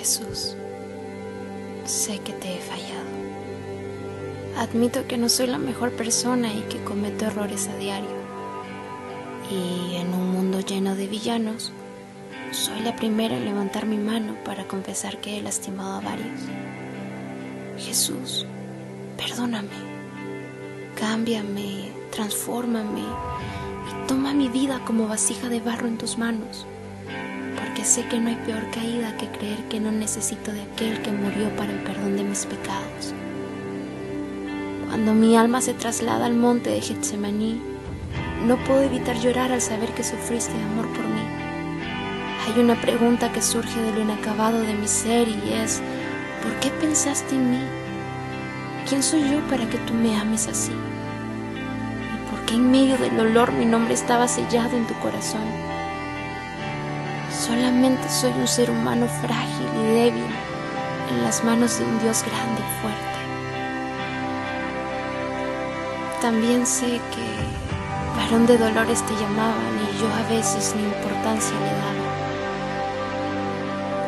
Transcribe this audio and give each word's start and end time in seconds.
Jesús, 0.00 0.56
sé 1.84 2.20
que 2.20 2.32
te 2.32 2.56
he 2.56 2.58
fallado. 2.58 3.10
Admito 4.56 5.06
que 5.06 5.18
no 5.18 5.28
soy 5.28 5.46
la 5.46 5.58
mejor 5.58 5.90
persona 5.92 6.50
y 6.54 6.62
que 6.70 6.82
cometo 6.82 7.26
errores 7.26 7.68
a 7.68 7.76
diario. 7.76 8.08
Y 9.50 9.96
en 9.96 10.14
un 10.14 10.32
mundo 10.32 10.60
lleno 10.60 10.94
de 10.96 11.06
villanos, 11.06 11.70
soy 12.50 12.80
la 12.80 12.96
primera 12.96 13.36
en 13.36 13.44
levantar 13.44 13.84
mi 13.84 13.98
mano 13.98 14.36
para 14.42 14.66
confesar 14.66 15.18
que 15.18 15.36
he 15.36 15.42
lastimado 15.42 15.98
a 15.98 16.00
varios. 16.00 16.40
Jesús, 17.76 18.46
perdóname, 19.18 19.68
cámbiame, 20.98 21.92
transfórmame 22.10 23.02
y 23.02 24.06
toma 24.08 24.32
mi 24.32 24.48
vida 24.48 24.80
como 24.86 25.08
vasija 25.08 25.50
de 25.50 25.60
barro 25.60 25.88
en 25.88 25.98
tus 25.98 26.16
manos 26.16 26.64
porque 27.70 27.84
sé 27.84 28.04
que 28.06 28.18
no 28.18 28.30
hay 28.30 28.34
peor 28.34 28.68
caída 28.72 29.16
que 29.16 29.28
creer 29.28 29.58
que 29.68 29.78
no 29.78 29.92
necesito 29.92 30.50
de 30.52 30.62
aquel 30.62 31.00
que 31.02 31.12
murió 31.12 31.54
para 31.54 31.70
el 31.70 31.78
perdón 31.84 32.16
de 32.16 32.24
mis 32.24 32.44
pecados. 32.44 33.14
Cuando 34.88 35.14
mi 35.14 35.36
alma 35.36 35.60
se 35.60 35.74
traslada 35.74 36.26
al 36.26 36.34
monte 36.34 36.70
de 36.70 36.80
Getsemaní, 36.80 37.62
no 38.44 38.56
puedo 38.64 38.82
evitar 38.82 39.16
llorar 39.20 39.52
al 39.52 39.60
saber 39.60 39.90
que 39.90 40.02
sufriste 40.02 40.52
amor 40.72 40.88
por 40.88 41.06
mí. 41.06 41.20
Hay 42.44 42.60
una 42.60 42.74
pregunta 42.74 43.30
que 43.30 43.40
surge 43.40 43.80
de 43.80 43.92
lo 43.92 44.00
inacabado 44.00 44.60
de 44.60 44.74
mi 44.74 44.88
ser 44.88 45.28
y 45.28 45.52
es, 45.52 45.80
¿por 46.42 46.52
qué 46.58 46.70
pensaste 46.70 47.36
en 47.36 47.52
mí? 47.52 47.60
¿Quién 48.88 49.00
soy 49.00 49.30
yo 49.30 49.46
para 49.48 49.68
que 49.70 49.78
tú 49.78 49.94
me 49.94 50.16
ames 50.16 50.48
así? 50.48 50.72
¿Y 50.72 52.30
por 52.30 52.44
qué 52.46 52.54
en 52.54 52.68
medio 52.68 52.98
del 52.98 53.16
dolor 53.16 53.52
mi 53.52 53.64
nombre 53.64 53.94
estaba 53.94 54.26
sellado 54.26 54.76
en 54.76 54.88
tu 54.88 54.94
corazón? 54.94 55.70
Solamente 57.50 58.08
soy 58.08 58.30
un 58.38 58.46
ser 58.46 58.70
humano 58.70 59.08
frágil 59.08 59.66
y 59.74 59.86
débil 59.92 60.30
en 61.10 61.24
las 61.24 61.42
manos 61.42 61.80
de 61.80 61.84
un 61.84 61.98
Dios 61.98 62.22
grande 62.22 62.60
y 62.60 62.80
fuerte. 62.80 63.18
También 66.22 66.64
sé 66.64 66.86
que 66.86 67.26
varón 68.16 68.46
de 68.46 68.56
dolores 68.56 69.02
te 69.04 69.14
llamaban 69.14 69.80
y 69.82 69.98
yo 70.00 70.06
a 70.06 70.22
veces 70.32 70.76
ni 70.76 70.84
importancia 70.84 71.56
le 71.58 71.72
daba. 71.72 72.06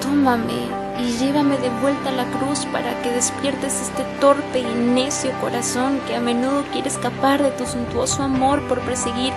Tómame 0.00 0.66
y 0.98 1.12
llévame 1.18 1.58
de 1.58 1.70
vuelta 1.80 2.08
a 2.08 2.12
la 2.14 2.24
cruz 2.38 2.66
para 2.72 3.00
que 3.02 3.12
despiertes 3.12 3.82
este 3.82 4.02
torpe 4.20 4.58
y 4.58 4.64
necio 4.64 5.30
corazón 5.40 6.00
que 6.08 6.16
a 6.16 6.20
menudo 6.20 6.64
quiere 6.72 6.88
escapar 6.88 7.40
de 7.40 7.52
tu 7.52 7.64
suntuoso 7.66 8.24
amor 8.24 8.66
por 8.66 8.80
perseguir 8.80 9.32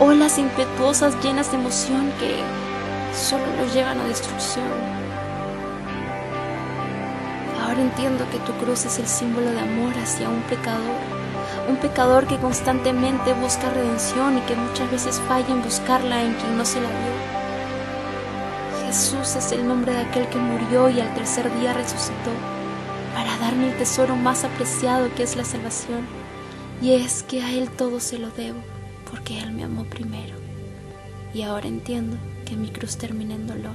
olas 0.00 0.38
impetuosas 0.38 1.22
llenas 1.22 1.50
de 1.50 1.58
emoción 1.58 2.10
que 2.18 2.40
solo 3.14 3.44
lo 3.56 3.72
llevan 3.72 4.00
a 4.00 4.04
destrucción. 4.04 4.64
Ahora 7.62 7.80
entiendo 7.80 8.28
que 8.30 8.38
tu 8.40 8.52
cruz 8.54 8.84
es 8.84 8.98
el 8.98 9.06
símbolo 9.06 9.50
de 9.50 9.60
amor 9.60 9.92
hacia 10.02 10.28
un 10.28 10.42
pecador, 10.42 10.96
un 11.68 11.76
pecador 11.76 12.26
que 12.26 12.36
constantemente 12.38 13.32
busca 13.34 13.70
redención 13.70 14.38
y 14.38 14.40
que 14.42 14.56
muchas 14.56 14.90
veces 14.90 15.20
falla 15.28 15.48
en 15.48 15.62
buscarla 15.62 16.22
en 16.22 16.34
quien 16.34 16.58
no 16.58 16.64
se 16.64 16.80
la 16.80 16.88
dio. 16.88 17.42
Jesús 18.86 19.36
es 19.36 19.52
el 19.52 19.66
nombre 19.66 19.92
de 19.92 20.00
aquel 20.00 20.28
que 20.28 20.38
murió 20.38 20.90
y 20.90 21.00
al 21.00 21.14
tercer 21.14 21.50
día 21.58 21.72
resucitó 21.72 22.30
para 23.14 23.38
darme 23.38 23.70
el 23.70 23.78
tesoro 23.78 24.16
más 24.16 24.44
apreciado 24.44 25.08
que 25.14 25.22
es 25.22 25.36
la 25.36 25.44
salvación. 25.44 26.06
Y 26.80 26.94
es 26.94 27.22
que 27.22 27.42
a 27.42 27.50
Él 27.52 27.70
todo 27.70 28.00
se 28.00 28.18
lo 28.18 28.30
debo, 28.30 28.58
porque 29.10 29.38
Él 29.38 29.52
me 29.52 29.64
amó 29.64 29.84
primero. 29.84 30.41
Y 31.34 31.42
ahora 31.42 31.66
entiendo 31.66 32.16
que 32.44 32.56
mi 32.56 32.68
cruz 32.68 32.96
termina 32.96 33.34
en 33.34 33.46
dolor, 33.46 33.74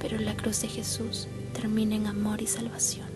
pero 0.00 0.18
la 0.18 0.34
cruz 0.34 0.62
de 0.62 0.68
Jesús 0.68 1.28
termina 1.52 1.94
en 1.94 2.06
amor 2.06 2.42
y 2.42 2.46
salvación. 2.46 3.13